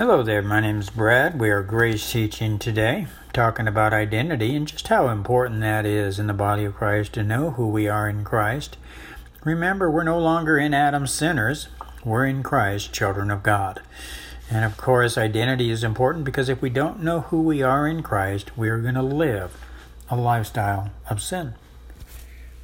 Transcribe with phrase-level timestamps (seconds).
[0.00, 1.38] Hello there, my name is Brad.
[1.38, 6.26] We are Grace Teaching today, talking about identity and just how important that is in
[6.26, 8.78] the body of Christ to know who we are in Christ.
[9.44, 11.68] Remember, we're no longer in Adam sinners,
[12.02, 13.82] we're in Christ, children of God.
[14.50, 18.02] And of course, identity is important because if we don't know who we are in
[18.02, 19.62] Christ, we are going to live
[20.08, 21.52] a lifestyle of sin.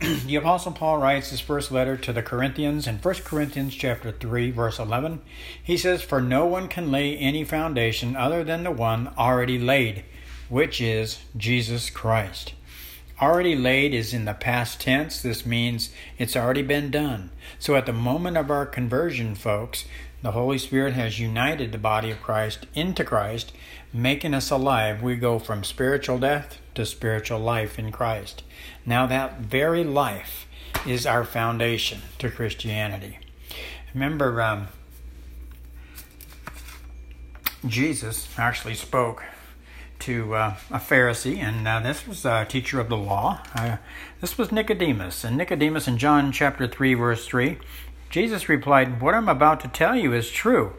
[0.00, 4.50] The apostle paul writes his first letter to the corinthians in 1 corinthians chapter 3
[4.50, 5.20] verse 11
[5.62, 10.04] he says for no one can lay any foundation other than the one already laid
[10.48, 12.52] which is jesus christ.
[13.20, 15.22] Already laid is in the past tense.
[15.22, 15.88] This means
[16.18, 17.30] it's already been done.
[17.58, 19.86] So at the moment of our conversion folks
[20.22, 23.52] the holy spirit has united the body of christ into christ
[23.92, 28.42] making us alive we go from spiritual death to spiritual life in christ
[28.86, 30.46] now, that very life
[30.86, 33.18] is our foundation to Christianity.
[33.92, 34.68] Remember, um,
[37.66, 39.24] Jesus actually spoke
[39.98, 43.42] to uh, a Pharisee, and uh, this was a teacher of the law.
[43.56, 43.78] Uh,
[44.20, 45.24] this was Nicodemus.
[45.24, 47.58] And Nicodemus in John chapter 3, verse 3,
[48.16, 50.72] Jesus replied, What I'm about to tell you is true.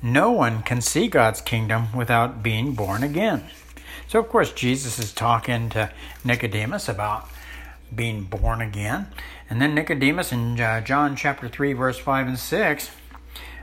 [0.00, 3.46] No one can see God's kingdom without being born again.
[4.06, 5.90] So, of course, Jesus is talking to
[6.22, 7.28] Nicodemus about
[7.92, 9.08] being born again.
[9.50, 12.90] And then Nicodemus in uh, John chapter 3, verse 5 and 6,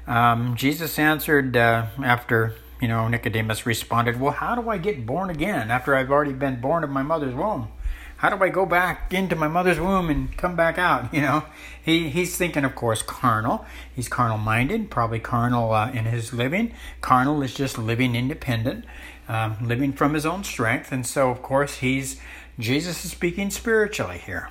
[0.07, 5.29] um, Jesus answered uh, after, you know, Nicodemus responded, Well, how do I get born
[5.29, 7.69] again after I've already been born of my mother's womb?
[8.17, 11.13] How do I go back into my mother's womb and come back out?
[11.13, 11.45] You know,
[11.83, 13.66] he, he's thinking, of course, carnal.
[13.95, 16.73] He's carnal minded, probably carnal uh, in his living.
[17.02, 18.85] Carnal is just living independent
[19.27, 20.91] um, living from his own strength.
[20.91, 22.19] And so, of course, he's
[22.57, 24.50] Jesus is speaking spiritually here.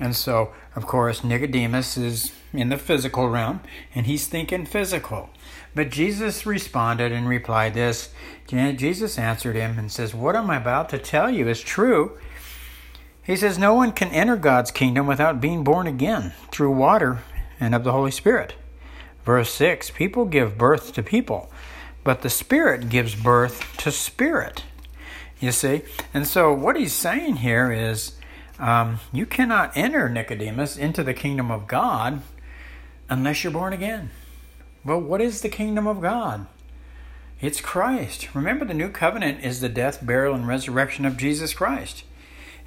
[0.00, 3.60] And so, of course, Nicodemus is in the physical realm
[3.94, 5.30] and he's thinking physical.
[5.74, 8.10] But Jesus responded and replied this.
[8.46, 12.18] Jesus answered him and says, What I'm about to tell you is true.
[13.22, 17.20] He says, No one can enter God's kingdom without being born again through water
[17.60, 18.54] and of the Holy Spirit.
[19.24, 21.50] Verse 6 People give birth to people,
[22.04, 24.64] but the Spirit gives birth to spirit.
[25.38, 25.82] You see?
[26.14, 28.16] And so what he's saying here is
[28.58, 32.22] um, you cannot enter, Nicodemus, into the kingdom of God
[33.08, 34.10] unless you're born again.
[34.84, 36.46] Well, what is the kingdom of God?
[37.40, 38.34] It's Christ.
[38.34, 42.04] Remember, the new covenant is the death, burial, and resurrection of Jesus Christ.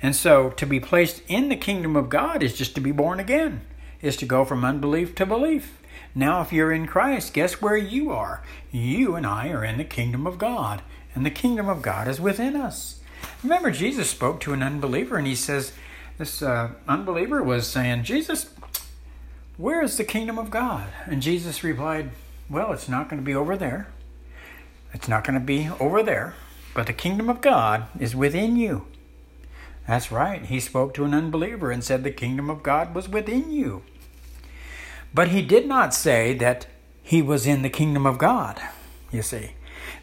[0.06, 3.20] And so to be placed in the kingdom of God is just to be born
[3.20, 3.62] again,
[4.04, 5.82] is to go from unbelief to belief.
[6.14, 8.44] Now, if you're in Christ, guess where you are?
[8.72, 10.84] You and I are in the kingdom of God,
[11.16, 13.00] and the kingdom of God is within us.
[13.42, 15.74] Remember, Jesus spoke to an unbeliever, and he says,
[16.20, 18.54] This uh, unbeliever was saying, Jesus,
[19.58, 20.88] where is the kingdom of God?
[21.08, 22.12] And Jesus replied,
[22.48, 23.88] Well, it's not going to be over there.
[24.94, 26.36] It's not going to be over there,
[26.76, 28.86] but the kingdom of God is within you.
[29.88, 30.44] That's right.
[30.44, 33.84] He spoke to an unbeliever and said, The kingdom of God was within you.
[35.14, 36.68] But he did not say that
[37.02, 38.60] he was in the kingdom of God,
[39.12, 39.52] you see.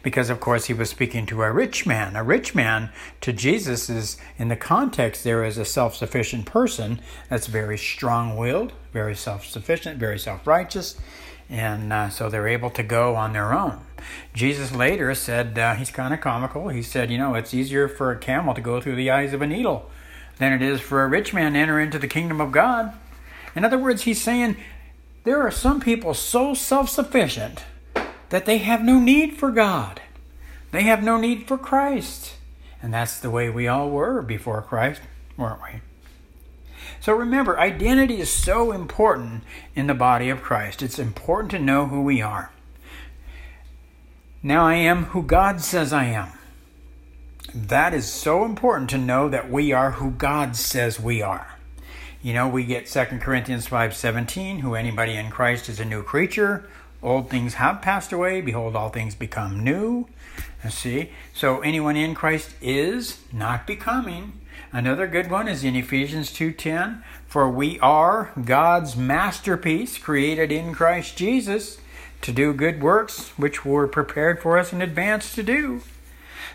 [0.01, 2.15] Because, of course, he was speaking to a rich man.
[2.15, 2.91] A rich man
[3.21, 8.37] to Jesus is, in the context, there is a self sufficient person that's very strong
[8.37, 10.97] willed, very self sufficient, very self righteous,
[11.49, 13.79] and uh, so they're able to go on their own.
[14.33, 16.69] Jesus later said, uh, he's kind of comical.
[16.69, 19.41] He said, you know, it's easier for a camel to go through the eyes of
[19.41, 19.89] a needle
[20.37, 22.93] than it is for a rich man to enter into the kingdom of God.
[23.55, 24.57] In other words, he's saying
[25.23, 27.63] there are some people so self sufficient
[28.29, 30.01] that they have no need for God.
[30.71, 32.33] They have no need for Christ.
[32.81, 35.01] And that's the way we all were before Christ,
[35.37, 35.81] weren't we?
[37.03, 39.43] So remember, identity is so important
[39.75, 40.81] in the body of Christ.
[40.81, 42.49] It's important to know who we are.
[44.41, 46.29] Now I am who God says I am.
[47.53, 51.57] That is so important to know that we are who God says we are.
[52.21, 56.69] You know, we get 2 Corinthians 5:17, who anybody in Christ is a new creature.
[57.01, 60.07] Old things have passed away, behold all things become new.
[60.69, 61.09] See?
[61.33, 64.33] So anyone in Christ is not becoming.
[64.71, 71.17] Another good one is in Ephesians 2:10, for we are God's masterpiece created in Christ
[71.17, 71.77] Jesus
[72.21, 75.81] to do good works which were prepared for us in advance to do.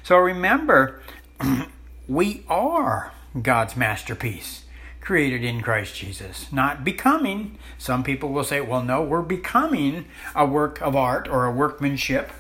[0.02, 1.00] So remember,
[2.08, 4.64] we are God's masterpiece
[5.00, 7.56] created in Christ Jesus, not becoming.
[7.78, 10.04] Some people will say, well, no, we're becoming
[10.34, 12.30] a work of art or a workmanship.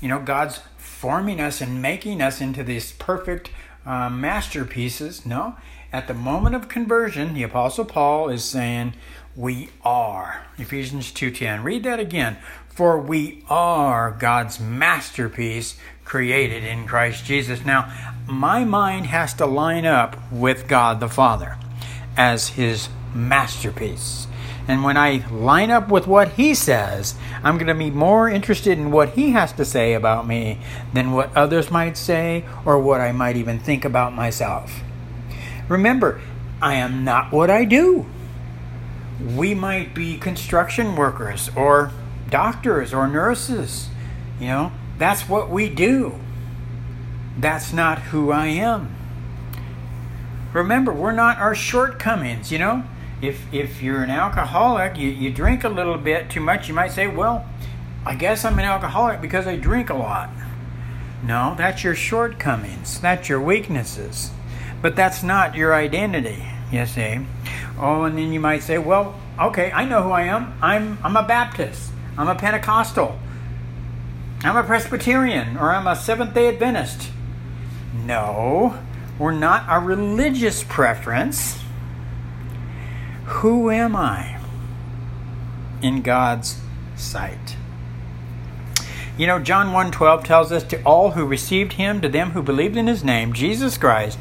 [0.00, 0.60] You know, God's
[1.04, 3.50] forming us and making us into these perfect
[3.84, 5.26] uh, masterpieces.
[5.26, 5.54] No,
[5.92, 8.94] at the moment of conversion, the Apostle Paul is saying,
[9.36, 10.46] we are.
[10.56, 11.62] Ephesians 2:10.
[11.62, 12.38] Read that again.
[12.70, 17.66] For we are God's masterpiece created in Christ Jesus.
[17.66, 17.92] Now,
[18.26, 21.58] my mind has to line up with God the Father
[22.16, 24.26] as his masterpiece.
[24.66, 28.78] And when I line up with what he says, I'm going to be more interested
[28.78, 30.58] in what he has to say about me
[30.94, 34.80] than what others might say or what I might even think about myself.
[35.68, 36.20] Remember,
[36.62, 38.06] I am not what I do.
[39.36, 41.90] We might be construction workers or
[42.30, 43.88] doctors or nurses.
[44.40, 46.18] You know, that's what we do.
[47.38, 48.94] That's not who I am.
[50.52, 52.84] Remember, we're not our shortcomings, you know?
[53.22, 56.92] If if you're an alcoholic, you, you drink a little bit too much, you might
[56.92, 57.46] say, Well,
[58.04, 60.30] I guess I'm an alcoholic because I drink a lot.
[61.22, 64.30] No, that's your shortcomings, that's your weaknesses.
[64.82, 67.20] But that's not your identity, you see.
[67.78, 70.58] Oh, and then you might say, Well, okay, I know who I am.
[70.60, 73.18] I'm I'm a Baptist, I'm a Pentecostal,
[74.42, 77.10] I'm a Presbyterian, or I'm a Seventh day Adventist.
[78.04, 78.78] No,
[79.18, 81.63] we're not a religious preference
[83.24, 84.38] who am I
[85.82, 86.60] in God's
[86.96, 87.56] sight?
[89.16, 92.76] You know, John 1:12 tells us to all who received him, to them who believed
[92.76, 94.18] in his name, Jesus Christ,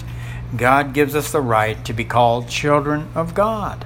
[0.55, 3.85] God gives us the right to be called children of God.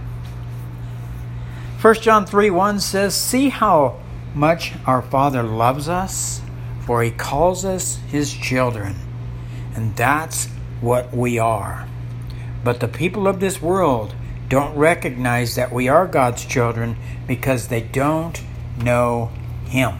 [1.79, 3.99] 1 John 3 1 says, See how
[4.35, 6.41] much our Father loves us,
[6.81, 8.95] for he calls us his children.
[9.75, 10.47] And that's
[10.81, 11.87] what we are.
[12.63, 14.13] But the people of this world
[14.49, 16.95] don't recognize that we are God's children
[17.27, 18.41] because they don't
[18.81, 19.31] know
[19.65, 19.97] Him.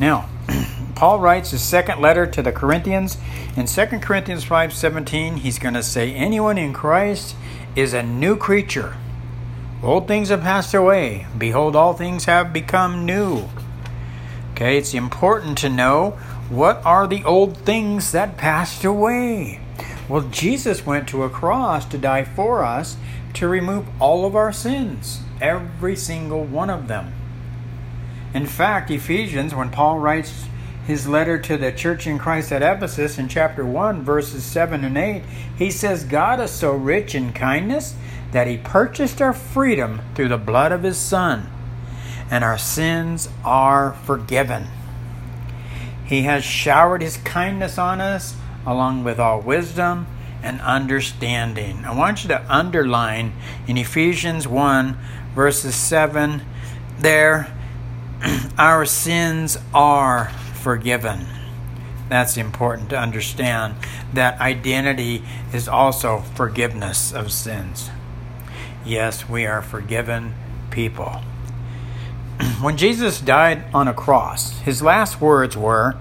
[0.00, 0.28] Now,
[0.94, 3.18] Paul writes his second letter to the Corinthians.
[3.56, 7.36] In 2 Corinthians 5:17, he's going to say anyone in Christ
[7.76, 8.96] is a new creature.
[9.82, 11.26] Old things have passed away.
[11.36, 13.48] Behold, all things have become new.
[14.52, 16.10] Okay, it's important to know
[16.48, 19.61] what are the old things that passed away.
[20.12, 22.98] Well, Jesus went to a cross to die for us
[23.32, 27.14] to remove all of our sins, every single one of them.
[28.34, 30.48] In fact, Ephesians, when Paul writes
[30.86, 34.98] his letter to the church in Christ at Ephesus in chapter 1, verses 7 and
[34.98, 35.22] 8,
[35.56, 37.94] he says, God is so rich in kindness
[38.32, 41.48] that he purchased our freedom through the blood of his Son,
[42.30, 44.66] and our sins are forgiven.
[46.04, 48.36] He has showered his kindness on us
[48.66, 50.06] along with all wisdom
[50.42, 51.84] and understanding.
[51.84, 53.32] I want you to underline
[53.66, 54.96] in Ephesians 1,
[55.34, 56.42] verses 7
[56.98, 57.52] there,
[58.58, 61.26] our sins are forgiven.
[62.08, 63.74] That's important to understand.
[64.12, 67.90] That identity is also forgiveness of sins.
[68.84, 70.34] Yes, we are forgiven
[70.70, 71.22] people.
[72.60, 75.96] When Jesus died on a cross, his last words were,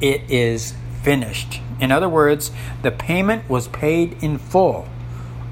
[0.00, 0.74] It is
[1.06, 1.60] finished.
[1.78, 2.50] In other words,
[2.82, 4.88] the payment was paid in full.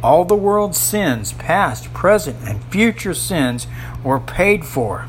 [0.02, 3.68] All the world's sins, past, present, and future sins,
[4.02, 5.06] were paid for.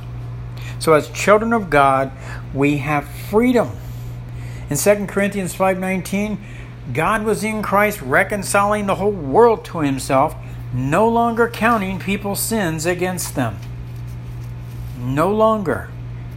[0.77, 2.11] So, as children of God,
[2.53, 3.71] we have freedom.
[4.69, 6.37] In 2 Corinthians 5:19,
[6.93, 10.35] God was in Christ reconciling the whole world to himself,
[10.71, 13.57] no longer counting people's sins against them.
[14.99, 15.89] No longer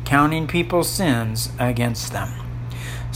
[0.07, 2.38] counting people's sins against them.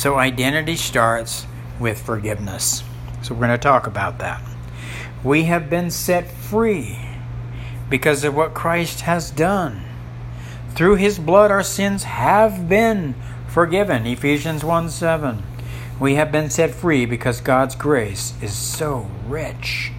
[0.02, 1.46] So identity starts
[1.78, 2.82] with forgiveness.
[3.22, 4.42] So we're going to talk about that.
[5.22, 6.98] We have been set free
[7.88, 9.84] because of what Christ has done.
[10.70, 13.14] Through his blood our sins have been
[13.46, 14.04] forgiven.
[14.04, 15.40] Ephesians 1 7.
[16.00, 19.92] We have been set free because God's grace is so rich.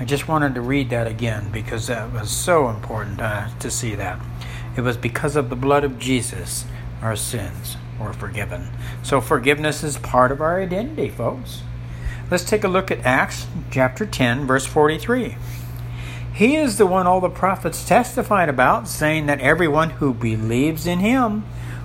[0.00, 3.94] I just wanted to read that again because that was so important uh, to see
[3.94, 4.18] that.
[4.74, 6.64] It was because of the blood of Jesus
[7.02, 8.70] our sins or forgiven.
[9.02, 11.62] So forgiveness is part of our identity, folks.
[12.30, 15.36] Let's take a look at Acts chapter 10, verse 43.
[16.32, 20.98] He is the one all the prophets testified about, saying that everyone who believes in
[20.98, 21.44] him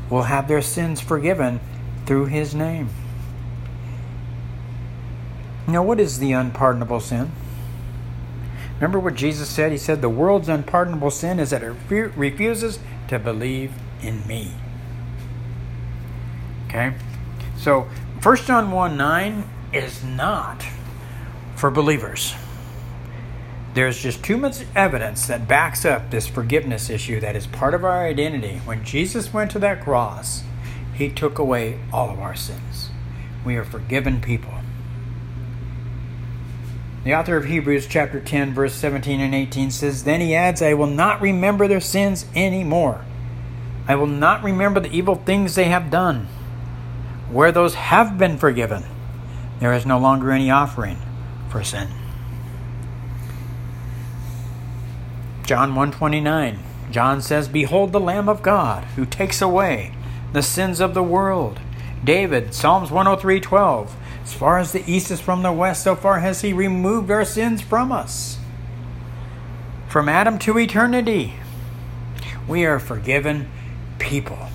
[0.09, 1.59] will have their sins forgiven
[2.05, 2.89] through his name.
[5.67, 7.31] Now, what is the unpardonable sin?
[8.75, 9.71] Remember what Jesus said?
[9.71, 14.53] He said, The world's unpardonable sin is that it refuses to believe in me.
[16.69, 16.93] Okay?
[17.57, 17.89] So
[18.21, 20.63] 1 John 1 9 is not
[21.55, 22.33] for believers.
[23.73, 27.83] There's just too much evidence that backs up this forgiveness issue that is part of
[27.83, 28.61] our identity.
[28.65, 30.43] When Jesus went to that cross,
[30.93, 32.89] he took away all of our sins.
[33.45, 34.53] We are forgiven people.
[37.03, 40.73] The author of Hebrews chapter 10 verse 17 and 18 says, Then he adds, I
[40.73, 43.05] will not remember their sins anymore.
[43.87, 46.27] I will not remember the evil things they have done.
[47.31, 48.83] Where those have been forgiven,
[49.59, 50.97] there is no longer any offering
[51.49, 51.89] for sin.
[55.45, 56.59] John 129.
[56.91, 59.93] John says, Behold the Lamb of God who takes away
[60.33, 61.59] the sins of the world.
[62.03, 63.89] David, Psalms 103:12.
[64.23, 67.25] As far as the east is from the west, so far has he removed our
[67.25, 68.37] sins from us.
[69.87, 71.33] From Adam to eternity,
[72.47, 73.49] we are forgiven
[73.97, 74.49] people.